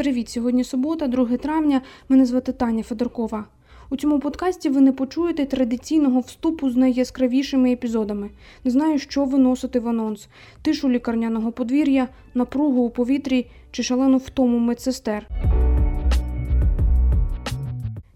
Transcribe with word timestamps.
Привіт! 0.00 0.28
Сьогодні 0.28 0.64
субота, 0.64 1.08
2 1.08 1.36
травня. 1.36 1.82
Мене 2.08 2.26
звати 2.26 2.52
Таня 2.52 2.82
Федоркова. 2.82 3.44
У 3.90 3.96
цьому 3.96 4.20
подкасті 4.20 4.68
ви 4.68 4.80
не 4.80 4.92
почуєте 4.92 5.46
традиційного 5.46 6.20
вступу 6.20 6.70
з 6.70 6.76
найяскравішими 6.76 7.72
епізодами. 7.72 8.30
Не 8.64 8.70
знаю, 8.70 8.98
що 8.98 9.24
виносити 9.24 9.80
в 9.80 9.88
анонс: 9.88 10.28
тишу 10.62 10.90
лікарняного 10.90 11.52
подвір'я, 11.52 12.08
напругу 12.34 12.82
у 12.82 12.90
повітрі 12.90 13.46
чи 13.70 13.82
шалену 13.82 14.16
втому 14.16 14.58
медсестер. 14.58 15.28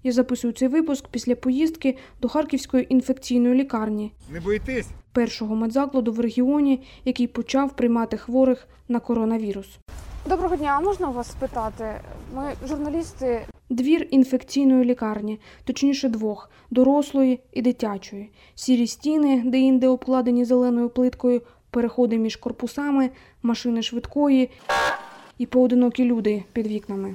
Я 0.03 0.13
записую 0.13 0.53
цей 0.53 0.69
випуск 0.69 1.09
після 1.09 1.35
поїздки 1.35 1.97
до 2.23 2.29
Харківської 2.29 2.87
інфекційної 2.89 3.55
лікарні, 3.55 4.13
Не 4.33 4.41
боїтесь? 4.41 4.89
першого 5.13 5.57
медзакладу 5.57 6.13
в 6.13 6.21
регіоні, 6.21 6.81
який 7.05 7.27
почав 7.27 7.77
приймати 7.77 8.17
хворих 8.17 8.69
на 8.89 9.01
коронавірус. 9.01 9.79
Доброго 10.27 10.57
дня, 10.57 10.75
а 10.77 10.81
можна 10.81 11.09
вас 11.09 11.31
спитати? 11.31 11.85
Ми 12.35 12.53
журналісти. 12.69 13.47
Двір 13.71 14.09
інфекційної 14.11 14.85
лікарні, 14.85 15.41
точніше 15.65 16.09
двох 16.09 16.51
дорослої 16.71 17.41
і 17.53 17.63
дитячої. 17.63 18.31
Сірі 18.55 18.87
стіни, 18.87 19.43
де 19.47 19.59
інде 19.59 19.89
обкладені 19.89 20.45
зеленою 20.45 20.89
плиткою, 20.89 21.43
переходи 21.71 22.19
між 22.19 22.37
корпусами, 22.37 23.11
машини 23.43 23.83
швидкої 23.83 24.51
і 25.39 25.47
поодинокі 25.47 26.05
люди 26.05 26.45
під 26.53 26.67
вікнами. 26.67 27.15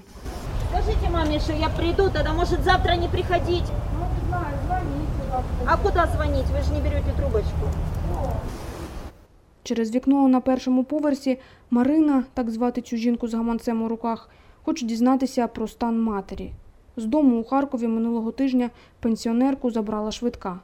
Скажите 0.71 1.09
маме, 1.09 1.39
что 1.39 1.53
я 1.53 1.69
приду, 1.69 2.09
тогда 2.09 2.33
может 2.33 2.63
завтра 2.63 2.95
не 2.95 3.07
приходить. 3.07 3.63
Ну, 3.99 4.05
не 4.16 4.30
знаю, 4.30 4.55
звоніть 4.66 5.09
завтра. 5.31 5.66
А 5.66 5.77
куда 5.77 6.07
звонить? 6.07 6.45
Вы 6.45 6.63
же 6.63 6.73
не 6.73 6.81
берете 6.81 7.11
трубочку. 7.17 7.66
Через 9.68 9.94
вікно 9.94 10.28
на 10.28 10.40
першому 10.40 10.84
поверсі 10.84 11.38
Марина, 11.70 12.24
так 12.34 12.50
звати 12.50 12.80
цю 12.80 12.96
жінку 12.96 13.28
з 13.28 13.34
гаманцем 13.34 13.82
у 13.82 13.88
руках, 13.88 14.30
хоче 14.62 14.86
дізнатися 14.86 15.46
про 15.48 15.68
стан 15.68 16.02
матері. 16.02 16.52
З 16.97 17.05
дому 17.05 17.41
у 17.41 17.44
Харкові 17.44 17.86
минулого 17.86 18.33
тижня 18.33 18.70
пенсіонерку 19.00 19.70
забрала 19.70 20.10
швидка. 20.10 20.60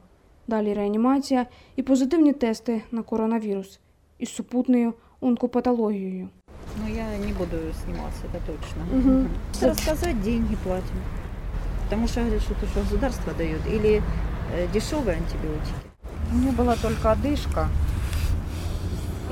Далі 0.47 0.73
реанімація 0.73 1.45
і 1.75 1.83
позитивні 1.83 2.33
тести 2.33 2.81
на 2.91 3.01
коронавірус 3.03 3.79
із 4.19 4.29
супутною 4.29 4.93
онкопатологією. 5.21 6.29
Но 6.77 6.87
я 6.87 7.05
не 7.17 7.33
буду 7.33 7.57
сниматься, 7.83 8.23
это 8.27 8.39
точно. 8.45 8.85
Мгм. 8.93 9.29
Рассказать, 9.61 10.21
деньги 10.21 10.55
платим. 10.63 10.95
Потому 11.83 12.07
что 12.07 12.21
говорят, 12.21 12.41
что 12.41 12.53
это 12.53 12.67
что 12.67 12.79
государство 12.81 13.33
дает. 13.33 13.59
Или 13.67 14.01
э, 14.55 14.67
дешевые 14.73 15.17
антибиотики. 15.17 15.73
У 16.31 16.35
меня 16.35 16.51
была 16.51 16.75
только 16.75 17.11
одышка. 17.11 17.67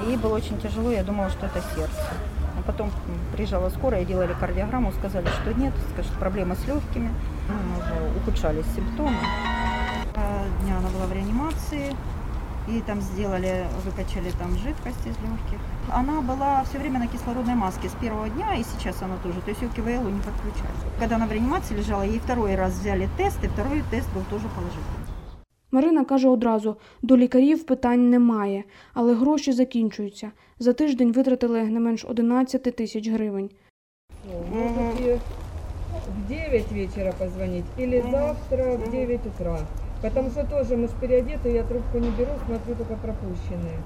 И 0.06 0.16
было 0.16 0.34
очень 0.34 0.58
тяжело, 0.60 0.90
я 0.90 1.04
думала, 1.04 1.30
что 1.30 1.46
это 1.46 1.60
сердце. 1.74 2.02
А 2.58 2.62
потом 2.66 2.90
приезжала 3.32 3.68
скорая, 3.70 4.04
делали 4.04 4.34
кардиограмму, 4.38 4.92
сказали, 4.92 5.26
что 5.26 5.54
нет, 5.54 5.72
скажет, 5.92 6.12
проблема 6.12 6.54
с 6.56 6.66
легкими. 6.66 7.10
Ну, 7.48 7.54
уже 7.78 8.18
ухудшались 8.18 8.66
симптомы. 8.74 9.18
Дня 10.62 10.78
она 10.78 10.88
была 10.88 11.06
в 11.06 11.12
реанимации. 11.12 11.94
И 12.66 12.80
там 12.80 13.02
сделали, 13.02 13.66
выкачали 13.84 14.30
там 14.38 14.56
жидкость 14.56 15.00
из 15.04 15.18
легких. 15.18 15.58
Она 15.92 16.22
была 16.22 16.64
все 16.64 16.78
время 16.78 16.98
на 16.98 17.06
кислородной 17.08 17.54
маске 17.54 17.90
с 17.90 17.92
первого 17.92 18.30
дня, 18.30 18.54
и 18.54 18.64
сейчас 18.64 19.02
она 19.02 19.16
тоже. 19.22 19.42
То 19.42 19.50
есть 19.50 19.60
ее 19.60 19.68
к 19.68 19.76
не 19.76 20.20
подключают. 20.20 20.78
Когда 20.98 21.16
она 21.16 21.26
в 21.26 21.32
реанимации 21.32 21.74
лежала, 21.74 22.02
ей 22.02 22.18
второй 22.20 22.54
раз 22.54 22.72
взяли 22.72 23.06
тест, 23.18 23.44
и 23.44 23.48
второй 23.48 23.84
тест 23.90 24.08
был 24.14 24.22
тоже 24.30 24.48
положительный. 24.48 25.03
Марина 25.73 26.05
каже 26.05 26.29
одразу: 26.29 26.75
до 27.01 27.17
лікарів 27.17 27.63
питань 27.63 28.09
немає, 28.09 28.63
але 28.93 29.13
гроші 29.13 29.51
закінчуються. 29.51 30.31
За 30.59 30.73
тиждень 30.73 31.11
витратили 31.11 31.63
не 31.63 31.79
менш 31.79 32.05
11 32.05 32.63
тисяч 32.75 33.09
гривень. 33.09 33.49
Можете 34.53 35.19
в 36.25 36.27
9 36.27 36.71
вечера 36.71 37.13
позвонить 37.19 37.65
или 37.79 38.03
завтра 38.11 38.75
в 38.75 38.91
9 38.91 39.19
утра. 39.25 39.59
Потому 40.01 40.29
что 40.29 40.43
тоже 40.43 40.77
мы 40.77 40.87
ж 40.87 40.91
переодеты, 41.01 41.51
я 41.51 41.63
трубку 41.63 41.97
не 41.97 42.09
беру, 42.09 42.31
смотрю 42.45 42.75
только 42.75 42.95
пропущенные. 42.95 43.79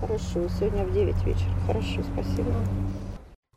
Хорошо, 0.00 0.48
сегодня 0.48 0.84
в 0.84 0.92
9 0.92 1.14
вечера. 1.26 1.50
Хорошо, 1.66 2.00
спасибо. 2.14 2.50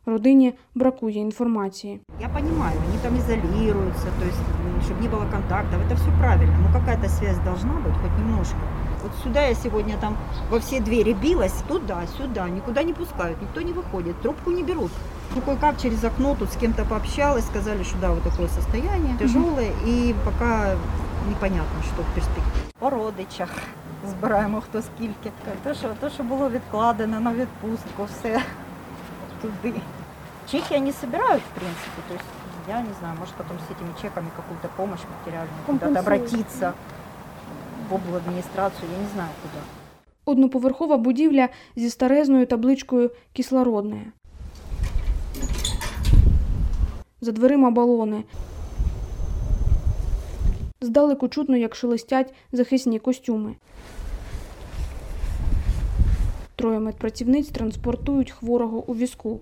Родині 0.06 0.54
бракує 0.74 1.20
інформації. 1.20 2.00
Я 2.20 2.28
понимаю, 2.28 2.76
они 2.88 2.98
там 3.02 3.16
изолируются, 3.16 4.06
то 4.18 4.26
есть, 4.26 4.38
чтобы 4.84 5.00
не 5.00 5.08
было 5.08 5.30
контактов, 5.30 5.80
это 5.80 5.94
все 5.94 6.10
правильно, 6.20 6.56
но 6.58 6.80
какая-то 6.80 7.08
связь 7.08 7.38
должна 7.38 7.72
быть, 7.72 7.96
хоть 8.02 8.18
немножко. 8.18 8.56
Вот 9.02 9.12
сюда 9.22 9.46
я 9.46 9.54
сегодня 9.54 9.96
там 10.00 10.16
во 10.50 10.58
все 10.58 10.80
двери 10.80 11.12
билась, 11.12 11.62
туда, 11.68 12.06
сюда, 12.18 12.48
никуда 12.48 12.82
не 12.82 12.92
пускают, 12.92 13.42
никто 13.42 13.60
не 13.60 13.72
выходит, 13.72 14.20
трубку 14.22 14.50
не 14.50 14.62
берут. 14.64 14.90
Ну, 15.34 15.40
кое-как 15.40 15.78
через 15.82 16.04
окно 16.04 16.34
тут 16.34 16.52
с 16.52 16.56
кем-то 16.56 16.84
пообщалась, 16.84 17.46
сказали, 17.46 17.84
что 17.84 17.98
да, 18.00 18.10
вот 18.10 18.22
такое 18.22 18.48
состояние, 18.48 19.16
тяжелое, 19.18 19.70
и 19.86 20.14
пока 20.24 20.76
непонятно, 21.28 21.82
що 21.82 22.02
в 22.02 22.14
перспективі. 22.14 22.44
По 22.78 22.90
родичах 22.90 23.50
збираємо 24.08 24.60
хто 24.60 24.82
скільки. 24.82 25.30
То, 25.64 25.74
що, 25.74 25.88
то, 26.00 26.10
що 26.10 26.22
було 26.22 26.50
відкладено 26.50 27.20
на 27.20 27.32
відпустку, 27.32 28.04
все 28.04 28.42
туди. 29.42 29.80
Чеки 30.51 30.73
они 30.73 30.91
собирают, 30.93 31.43
в 31.43 31.59
принципе. 31.59 32.01
То 32.07 32.13
есть, 32.13 32.25
я 32.67 32.81
не 32.81 32.93
знаю, 32.99 33.17
может 33.19 33.35
потом 33.35 33.57
с 33.59 33.71
этими 33.71 33.93
чеками 34.01 34.29
какую-то 34.35 34.69
помощь 34.77 35.01
материальную, 35.19 35.63
куда-то 35.65 35.99
обратиться 35.99 36.73
в 37.89 37.95
обладминистрацию, 37.95 38.89
я 38.91 38.97
не 38.97 39.09
знаю 39.13 39.29
куда. 39.41 39.63
Одноповерхова 40.25 40.97
будівля 40.97 41.49
зі 41.75 41.89
старезною 41.89 42.45
табличкою 42.45 43.11
кислородне. 43.33 44.11
За 47.21 47.31
дверима 47.31 47.71
балони. 47.71 48.23
Здалеку 50.81 51.27
чутно, 51.27 51.57
як 51.57 51.75
шелестять 51.75 52.33
захисні 52.51 52.99
костюми. 52.99 53.55
Троє 56.55 56.79
медпрацівниць 56.79 57.49
транспортують 57.49 58.31
хворого 58.31 58.83
у 58.87 58.95
візку. 58.95 59.39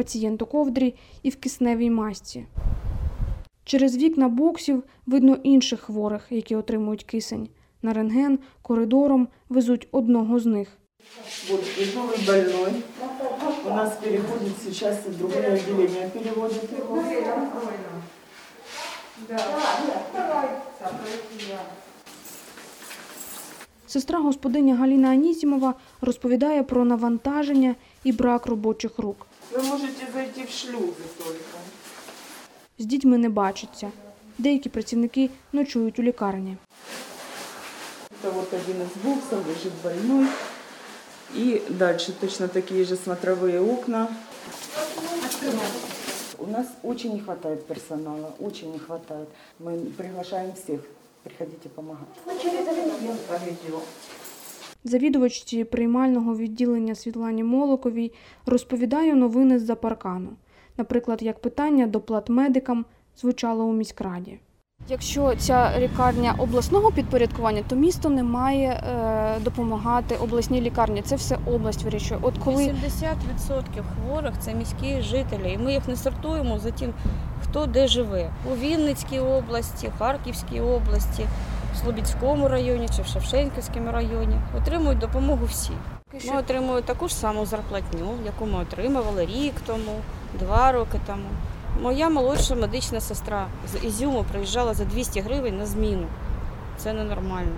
Пацієнт 0.00 0.42
у 0.42 0.46
ковдрі 0.46 0.94
і 1.22 1.30
в 1.30 1.36
кисневій 1.36 1.90
масці. 1.90 2.46
Через 3.64 3.96
вікна 3.96 4.28
боксів 4.28 4.82
видно 5.06 5.38
інших 5.42 5.80
хворих, 5.80 6.26
які 6.30 6.56
отримують 6.56 7.04
кисень. 7.04 7.48
На 7.82 7.92
рентген 7.92 8.38
коридором 8.62 9.28
везуть 9.48 9.88
одного 9.92 10.38
з 10.38 10.46
них. 10.46 10.68
Вот 11.50 11.60
тяжелый 11.60 12.26
больной. 12.26 12.72
У 13.66 13.68
нас 13.68 13.96
переходит 13.96 14.52
сейчас 14.64 15.06
в 15.06 15.18
другое 15.18 15.54
отделение, 15.54 16.08
переводит 16.08 16.72
его. 16.78 17.02
Сестра 23.86 24.18
господиня 24.18 24.74
Галіна 24.74 25.08
Анісімова 25.08 25.74
розповідає 26.00 26.62
про 26.62 26.84
навантаження 26.84 27.74
і 28.04 28.12
брак 28.12 28.46
робочих 28.46 28.98
рук. 28.98 29.26
Вы 29.51 29.61
можете 29.63 30.07
зайти 30.13 30.43
в 30.43 30.49
шлюзы 30.49 31.05
только. 31.17 31.57
З 32.77 32.85
дітьми 32.85 33.17
не 33.17 33.29
бачаться. 33.29 33.91
Деякі 34.37 34.69
працівники 34.69 35.29
ночують 35.53 35.99
у 35.99 36.03
лікарні. 36.03 36.57
Это 38.23 38.31
вот 38.31 38.53
один 38.53 38.81
из 38.81 39.03
боксов, 39.03 39.47
лежит 39.47 39.73
больной. 39.83 40.27
И 41.35 41.61
дальше 41.69 42.11
точно 42.11 42.47
такие 42.47 42.85
же 42.85 42.95
смотровые 42.95 43.59
окна. 43.59 44.07
У 46.37 46.47
нас 46.47 46.67
очень 46.83 47.13
не 47.13 47.19
хватает 47.19 47.67
персонала, 47.67 48.33
очень 48.39 48.71
не 48.71 48.79
хватает. 48.79 49.27
Мы 49.59 49.77
приглашаем 49.97 50.53
всех. 50.53 50.81
Приходите 51.23 51.69
помогать. 51.69 52.07
Завідувачці 54.84 55.64
приймального 55.64 56.36
відділення 56.36 56.94
Світлані 56.94 57.44
Молоковій 57.44 58.12
розповідає 58.46 59.14
новини 59.14 59.58
з-за 59.58 59.74
паркану. 59.74 60.30
Наприклад, 60.78 61.22
як 61.22 61.40
питання 61.40 61.86
до 61.86 62.00
плат 62.00 62.28
медикам 62.28 62.84
звучало 63.16 63.64
у 63.64 63.72
міськраді. 63.72 64.38
Якщо 64.88 65.34
ця 65.38 65.78
лікарня 65.78 66.34
обласного 66.38 66.92
підпорядкування, 66.92 67.62
то 67.68 67.76
місто 67.76 68.10
не 68.10 68.22
має 68.22 68.68
е, 68.68 69.40
допомагати 69.40 70.16
обласній 70.16 70.60
лікарні. 70.60 71.02
Це 71.02 71.16
все 71.16 71.38
область 71.46 71.82
вирішує. 71.82 72.20
От 72.22 72.38
коли 72.38 72.62
80% 72.62 72.74
хворих 73.94 74.34
це 74.38 74.54
міські 74.54 75.00
жителі, 75.00 75.52
і 75.52 75.58
ми 75.58 75.72
їх 75.72 75.88
не 75.88 75.96
сортуємо 75.96 76.58
за 76.58 76.70
тим, 76.70 76.92
хто 77.42 77.66
де 77.66 77.88
живе. 77.88 78.30
У 78.52 78.56
Вінницькій 78.56 79.18
області, 79.20 79.90
Харківській 79.98 80.60
області, 80.60 81.26
в 81.74 81.76
Слобідському 81.76 82.48
районі 82.48 82.88
чи 82.96 83.02
в 83.02 83.06
Шевченківському 83.06 83.92
районі 83.92 84.36
отримують 84.56 84.98
допомогу 84.98 85.46
всі. 85.46 85.72
Ми 86.32 86.38
отримуємо 86.38 86.80
таку 86.80 87.08
ж 87.08 87.14
саму 87.14 87.46
зарплатню, 87.46 88.14
яку 88.26 88.46
ми 88.46 88.58
отримували 88.58 89.26
рік 89.26 89.54
тому, 89.66 90.00
два 90.38 90.72
роки 90.72 91.00
тому. 91.06 91.28
Моя 91.82 92.08
молодша 92.08 92.54
медична 92.54 93.00
сестра 93.00 93.46
з 93.72 93.84
Ізюму 93.84 94.24
приїжджала 94.32 94.74
за 94.74 94.84
200 94.84 95.20
гривень 95.20 95.58
на 95.58 95.66
зміну. 95.66 96.06
Це 96.76 96.92
ненормально. 96.92 97.52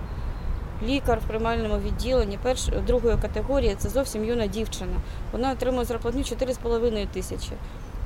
лікар 0.83 1.19
в 1.19 1.27
приймальному 1.27 1.77
відділенні 1.77 2.39
перш, 2.43 2.67
другої 2.87 3.17
категорії 3.17 3.75
це 3.77 3.89
зовсім 3.89 4.25
юна 4.25 4.47
дівчина. 4.47 4.93
Вона 5.31 5.51
отримує 5.51 5.85
зарплатню 5.85 6.21
4,5 6.21 7.07
тисячі. 7.07 7.51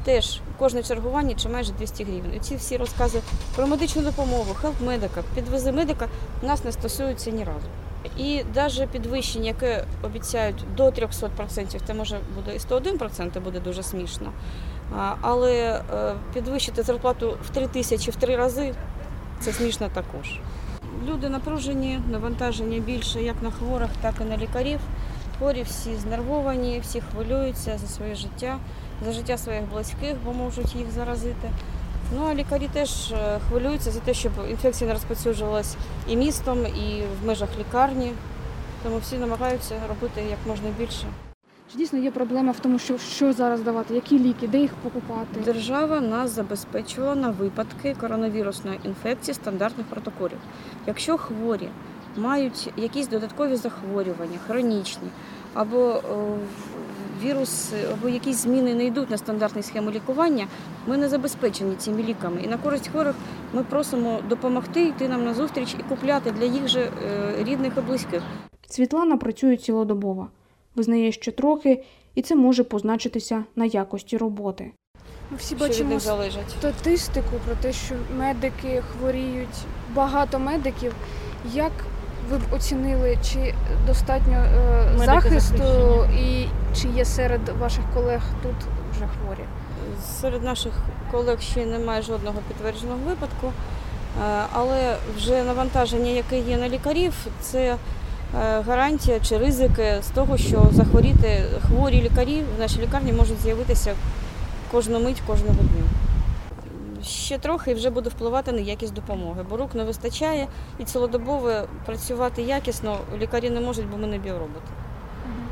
Теж 0.08 0.40
кожне 0.60 0.84
чергування 0.84 1.36
чи 1.36 1.50
майже 1.50 1.74
200 1.74 2.04
гривень. 2.04 2.40
Ці 2.42 2.56
всі 2.56 2.78
розкази 2.78 3.22
про 3.56 3.68
медичну 3.68 4.02
допомогу, 4.02 4.56
хелп-медика, 4.62 5.24
підвези 5.36 5.72
медика 5.72 6.08
нас 6.42 6.64
не 6.64 6.72
стосуються 6.72 7.32
ні 7.32 7.44
разу. 7.44 7.68
І 8.18 8.44
навіть 8.56 8.90
підвищення, 8.90 9.48
яке 9.48 9.86
обіцяють 10.04 10.64
до 10.78 10.84
300%, 10.86 11.80
це 11.88 11.94
може 11.94 12.20
буде 12.36 12.56
і 12.56 12.58
101%, 12.58 13.32
це 13.34 13.40
буде 13.40 13.60
дуже 13.60 13.84
смішно. 13.84 14.32
Але 15.22 15.82
е, 15.94 16.14
підвищити 16.34 16.84
зарплату 16.84 17.38
в 17.46 17.50
3 17.50 17.68
тисячі 17.68 18.12
в 18.12 18.16
три 18.16 18.36
рази 18.36 18.74
це 19.40 19.54
смішно 19.54 19.90
також. 19.94 20.40
Люди 21.08 21.30
напружені, 21.30 22.00
навантаження 22.12 22.80
більше 22.80 23.22
як 23.22 23.36
на 23.42 23.52
хворих, 23.52 23.90
так 24.02 24.14
і 24.22 24.24
на 24.24 24.38
лікарів. 24.38 24.80
Хворі 25.38 25.64
всі 25.64 25.96
знервовані, 25.96 26.80
всі 26.80 27.02
хвилюються 27.02 27.78
за 27.78 27.88
своє 27.88 28.16
життя, 28.16 28.58
за 29.06 29.12
життя 29.12 29.38
своїх 29.38 29.64
близьких, 29.74 30.16
бо 30.26 30.34
можуть 30.34 30.76
їх 30.76 30.92
заразити. 30.92 31.50
Ну 32.16 32.26
а 32.30 32.36
лікарі 32.36 32.70
теж 32.74 33.12
е, 33.12 33.40
хвилюються 33.50 33.92
за 33.92 34.00
те, 34.00 34.14
щоб 34.14 34.32
інфекція 34.50 34.88
не 34.88 34.94
розповсюджувалась 34.94 35.76
і 36.08 36.16
містом, 36.16 36.66
і 36.66 37.04
в 37.22 37.28
межах 37.28 37.50
лікарні. 37.60 38.12
Тому 38.84 38.98
всі 38.98 39.18
намагаються 39.18 39.76
робити 39.90 40.22
як 40.30 40.40
можна 40.48 40.70
більше. 40.80 41.06
Чи 41.72 41.78
дійсно 41.78 42.00
є 42.00 42.12
проблема 42.12 42.52
в 42.52 42.60
тому, 42.60 42.80
що, 42.80 42.98
що 42.98 43.34
зараз 43.34 43.62
давати, 43.62 43.94
які 43.94 44.20
ліки, 44.20 44.48
де 44.48 44.60
їх 44.60 44.72
покупати? 44.74 45.40
Держава 45.46 46.02
нас 46.02 46.32
забезпечувала 46.32 47.16
на 47.16 47.30
випадки 47.30 47.96
коронавірусної 48.00 48.80
інфекції 48.84 49.36
стандартних 49.36 49.88
протоколів. 49.88 50.38
Якщо 50.86 51.18
хворі 51.18 51.70
мають 52.18 52.74
якісь 52.78 53.08
додаткові 53.08 53.56
захворювання, 53.56 54.38
хронічні, 54.48 55.08
або 55.54 55.90
е, 55.90 56.02
вірус, 57.24 57.74
або 57.94 58.10
якісь 58.10 58.38
зміни 58.38 58.74
не 58.76 58.86
йдуть 58.86 59.10
на 59.10 59.18
стандартні 59.18 59.64
схеми 59.64 59.92
лікування, 59.92 60.48
ми 60.88 60.98
не 60.98 61.10
забезпечені 61.10 61.76
цими 61.76 62.04
ліками. 62.04 62.42
І 62.44 62.48
на 62.48 62.58
користь 62.58 62.88
хворих 62.88 63.16
ми 63.54 63.64
просимо 63.64 64.20
допомогти 64.30 64.84
йти 64.84 65.08
нам 65.08 65.26
на 65.26 65.34
зустріч 65.34 65.76
і 65.80 65.84
купляти 65.84 66.32
для 66.32 66.46
їх 66.46 66.68
же 66.68 66.80
е, 66.80 66.90
рідних 67.44 67.74
і 67.78 67.82
близьких. 67.82 68.24
Світлана 68.70 69.18
працює 69.18 69.58
цілодобово, 69.58 70.28
визнає, 70.76 71.12
що 71.12 71.32
трохи, 71.32 71.84
і 72.16 72.22
це 72.22 72.36
може 72.36 72.64
позначитися 72.64 73.44
на 73.56 73.66
якості 73.66 74.18
роботи. 74.18 74.72
Ми 75.32 75.38
всі 75.38 75.56
бачимо 75.56 76.00
статистику 76.60 77.36
про 77.46 77.56
те, 77.62 77.74
що 77.74 77.96
медики 78.18 78.84
хворіють, 78.92 79.66
багато 79.96 80.40
медиків. 80.40 80.94
Як 81.54 81.72
ви 82.30 82.38
б 82.38 82.42
оцінили, 82.54 83.18
чи 83.24 83.54
достатньо 83.88 84.34
е, 84.34 84.98
Медики 84.98 85.06
захисту 85.06 85.58
захищені. 85.58 86.47
Чи 86.82 86.88
є 86.88 87.06
серед 87.06 87.50
ваших 87.50 87.84
колег 87.94 88.22
тут 88.44 88.56
вже 88.92 89.08
хворі? 89.08 89.46
Серед 90.22 90.44
наших 90.44 90.74
колег 91.12 91.42
ще 91.42 91.66
немає 91.66 92.02
жодного 92.02 92.40
підтвердженого 92.48 93.00
випадку, 93.06 93.54
Е, 94.24 94.46
але 94.54 94.96
вже 95.18 95.44
навантаження, 95.44 96.12
яке 96.12 96.40
є 96.40 96.58
на 96.58 96.70
лікарів, 96.70 97.14
це 97.42 97.60
е, 97.70 97.78
гарантія 98.62 99.20
чи 99.20 99.38
ризики 99.38 99.96
з 100.02 100.08
того, 100.08 100.38
що 100.38 100.70
захворіти 100.72 101.44
хворі 101.68 102.02
лікарі 102.02 102.44
в 102.58 102.60
нашій 102.60 102.82
лікарні 102.82 103.14
можуть 103.14 103.42
з'явитися 103.42 103.96
кожну 104.72 105.00
мить, 105.00 105.22
кожного 105.28 105.54
дня. 105.54 105.84
Ще 107.04 107.38
трохи 107.38 107.72
і 107.72 107.74
вже 107.74 107.90
буде 107.90 108.10
впливати 108.10 108.52
на 108.52 108.60
якість 108.60 108.94
допомоги, 108.94 109.46
бо 109.50 109.58
рук 109.58 109.76
не 109.76 109.84
вистачає 109.84 110.48
і 110.80 110.84
цілодобово 110.84 111.52
працювати 111.86 112.42
якісно 112.42 112.98
лікарі 113.18 113.50
не 113.50 113.60
можуть, 113.60 113.90
бо 113.90 113.98
ми 113.98 114.08
не 114.08 114.18
біороботи 114.18 114.68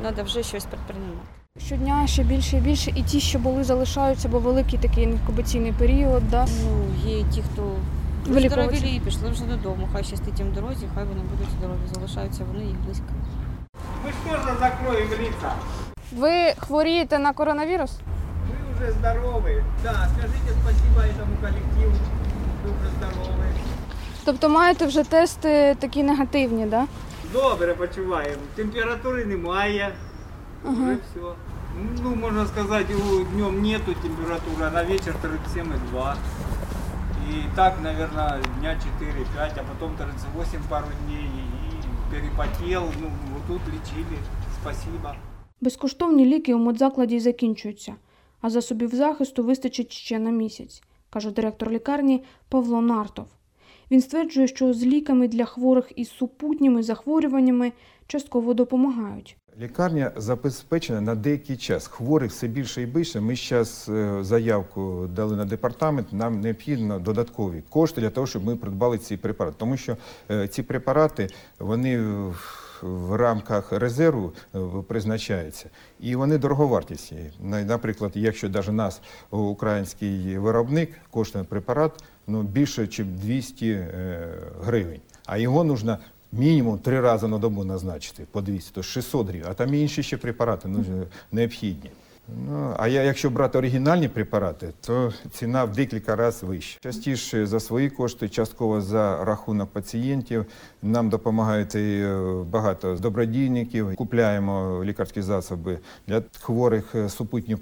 Треба 0.01 0.23
вже 0.23 0.43
щось 0.43 0.65
предприймати. 0.65 1.17
Щодня 1.65 2.07
ще 2.07 2.23
більше 2.23 2.57
і 2.57 2.59
більше, 2.59 2.91
і 2.95 3.03
ті, 3.03 3.19
що 3.19 3.39
були, 3.39 3.63
залишаються, 3.63 4.29
бо 4.29 4.39
великий 4.39 4.79
такий 4.79 5.03
інкубаційний 5.03 5.71
період. 5.71 6.29
Да? 6.29 6.47
Ну, 6.63 7.09
є 7.11 7.23
ті, 7.23 7.41
хто 7.53 7.61
Вилікуватися. 8.27 8.49
здоровілі 8.49 8.95
і 8.95 8.99
пішли 8.99 9.29
вже 9.29 9.43
додому. 9.43 9.87
Хай 9.93 10.03
щастить 10.03 10.39
їм 10.39 10.49
в 10.49 10.53
дорозі, 10.53 10.85
хай 10.95 11.03
вони 11.03 11.21
будуть 11.21 11.47
здорові. 11.59 11.79
Залишаються 11.93 12.43
вони 12.53 12.65
їх 12.65 12.75
близько. 12.85 13.05
Мы 14.05 14.09
ж 14.11 14.15
тоже 14.29 14.57
закроем 14.59 15.09
лица. 15.09 15.53
Ви 16.17 16.53
хворієте 16.57 17.19
на 17.19 17.33
коронавірус? 17.33 17.91
Вы 17.91 18.73
уже 18.75 18.91
здоровы. 18.91 19.63
Да, 19.83 20.07
скажите 20.13 20.51
спасибо 20.61 21.01
этому 21.01 21.35
коллективу. 21.41 21.93
Вы 22.63 22.69
уже 22.69 22.89
здоровы. 22.99 23.45
Тобто 24.25 24.49
маєте 24.49 24.85
вже 24.85 25.03
тести 25.03 25.75
такі 25.79 26.03
негативні, 26.03 26.65
да? 26.65 26.85
Добре 27.32 27.74
почуваємо. 27.74 28.42
Температури 28.54 29.24
немає. 29.24 29.94
Уже 30.64 30.94
все. 30.94 31.20
Ну, 32.02 32.14
можно 32.14 32.46
сказать, 32.46 32.86
у- 32.90 33.24
днем 33.24 33.62
нету 33.62 33.92
температуры, 33.92 34.62
а 34.66 34.70
на 34.70 34.84
вечер 34.84 35.14
37,2. 35.22 36.16
И 37.30 37.42
так, 37.56 37.74
наверное, 37.82 38.40
дня 38.60 38.78
4-5, 39.00 39.58
а 39.58 39.62
потом 39.62 39.96
38 39.96 40.60
пару 40.68 40.86
дней. 41.06 41.24
И 41.24 42.14
перепотел. 42.14 42.82
Ну, 43.00 43.10
вот 43.32 43.42
тут 43.46 43.60
лечили. 43.74 44.18
Спасибо. 44.62 45.14
Безкоштовні 45.60 46.26
ліки 46.26 46.54
у 46.54 46.58
медзакладі 46.58 47.20
закінчуються, 47.20 47.94
а 48.40 48.50
засобів 48.50 48.94
захисту 48.94 49.42
вистачить 49.44 49.92
ще 49.92 50.18
на 50.18 50.30
місяць, 50.30 50.82
каже 51.10 51.30
директор 51.30 51.70
лікарні 51.70 52.24
Павло 52.48 52.80
Нартов. 52.80 53.26
Він 53.90 54.00
стверджує, 54.00 54.48
що 54.48 54.74
з 54.74 54.82
ліками 54.82 55.28
для 55.28 55.44
хворих 55.44 55.92
із 55.96 56.10
супутніми 56.10 56.82
захворюваннями 56.82 57.72
частково 58.06 58.54
допомагають. 58.54 59.36
Лікарня 59.60 60.12
забезпечена 60.16 61.00
на 61.00 61.14
деякий 61.14 61.56
час. 61.56 61.86
Хворих 61.86 62.30
все 62.30 62.48
більше 62.48 62.82
і 62.82 62.86
більше. 62.86 63.20
Ми 63.20 63.36
зараз 63.36 63.90
заявку 64.26 65.08
дали 65.16 65.36
на 65.36 65.44
департамент. 65.44 66.12
Нам 66.12 66.40
необхідно 66.40 66.98
додаткові 66.98 67.62
кошти 67.68 68.00
для 68.00 68.10
того, 68.10 68.26
щоб 68.26 68.44
ми 68.44 68.56
придбали 68.56 68.98
ці 68.98 69.16
препарати. 69.16 69.56
Тому 69.58 69.76
що 69.76 69.96
е, 70.30 70.48
ці 70.48 70.62
препарати 70.62 71.28
вони 71.58 72.04
в- 72.82 73.16
рамках 73.16 73.72
резерву 73.72 74.32
призначається, 74.52 74.82
призначаються, 74.88 75.70
і 76.00 76.16
вони 76.16 76.38
дороговартісні. 76.38 77.18
Наприклад, 77.40 78.12
якщо 78.14 78.48
навіть 78.48 78.72
нас 78.72 79.00
український 79.30 80.38
виробник 80.38 80.90
коштує 81.10 81.44
препарат 81.44 82.04
ну, 82.26 82.42
більше, 82.42 82.82
ніж 82.82 82.98
200 82.98 83.70
е, 83.70 84.28
гривень, 84.64 85.00
а 85.26 85.38
його 85.38 85.64
нужно 85.64 85.98
мінімум 86.32 86.78
три 86.78 87.00
рази 87.00 87.28
на 87.28 87.38
добу 87.38 87.64
назначити 87.64 88.26
по 88.30 88.40
200, 88.40 88.74
то 88.74 88.82
600 88.82 89.28
гривень, 89.28 89.48
а 89.50 89.54
там 89.54 89.74
інші 89.74 90.02
ще 90.02 90.16
препарати 90.16 90.68
ну, 90.68 90.84
необхідні. 91.32 91.90
Ну, 92.28 92.74
а 92.78 92.88
я, 92.88 93.02
якщо 93.02 93.30
брати 93.30 93.58
оригінальні 93.58 94.08
препарати, 94.08 94.72
то 94.80 95.12
ціна 95.30 95.64
в 95.64 95.72
декілька 95.72 96.16
разів 96.16 96.48
вища. 96.48 96.78
Частіше 96.82 97.46
за 97.46 97.60
свої 97.60 97.90
кошти, 97.90 98.28
частково 98.28 98.80
за 98.80 99.24
рахунок 99.24 99.70
пацієнтів. 99.70 100.46
Нам 100.82 101.08
допомагають 101.08 101.74
і 101.74 101.78
е, 102.04 102.42
багато 102.50 102.94
добродійників. 102.94 103.96
Купляємо 103.96 104.84
лікарські 104.84 105.22
засоби 105.22 105.78
для 106.06 106.22
хворих 106.40 106.94
е, 106.94 107.08
супутньої 107.08 107.56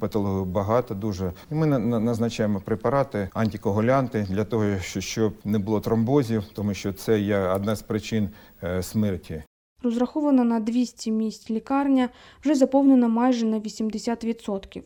багато 0.44 0.94
дуже. 0.94 1.32
І 1.50 1.54
ми 1.54 1.66
на- 1.66 1.78
на- 1.78 2.00
назначаємо 2.00 2.60
препарати, 2.60 3.28
антикоагулянти 3.34 4.26
для 4.30 4.44
того, 4.44 4.64
що- 4.80 5.00
щоб 5.00 5.34
не 5.44 5.58
було 5.58 5.80
тромбозів, 5.80 6.44
тому 6.52 6.74
що 6.74 6.92
це 6.92 7.20
є 7.20 7.38
одна 7.38 7.76
з 7.76 7.82
причин 7.82 8.28
е, 8.62 8.82
смерті. 8.82 9.42
Розрахована 9.84 10.44
на 10.44 10.60
200 10.60 11.10
місць 11.10 11.50
лікарня 11.50 12.08
вже 12.42 12.54
заповнена 12.54 13.08
майже 13.08 13.46
на 13.46 13.60
80%. 13.60 14.82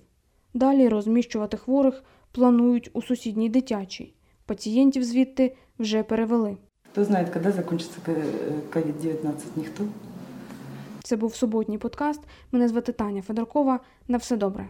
Далі 0.55 0.89
розміщувати 0.89 1.57
хворих 1.57 2.05
планують 2.33 2.91
у 2.93 3.03
сусідній 3.03 3.49
дитячій. 3.49 4.15
Пацієнтів 4.47 5.05
звідти 5.05 5.57
вже 5.79 6.03
перевели. 6.03 6.57
Кто 6.93 7.05
знает, 7.05 7.29
когда 7.31 7.53
закончится 7.53 7.99
ко- 8.07 8.13
COVID-19, 8.79 9.33
никто. 9.57 9.85
Це 11.03 11.17
був 11.17 11.35
суботній 11.35 11.79
подкаст. 11.79 12.21
Мене 12.53 12.69
звати 12.69 12.93
Таня 12.93 13.23
Федоркова. 13.23 13.81
На 14.09 14.19
все 14.19 14.37
добре. 14.37 14.69